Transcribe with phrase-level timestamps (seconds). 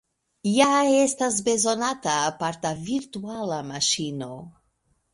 [0.51, 0.69] Ja
[1.01, 4.35] estas bezonata aparta virtuala maŝino.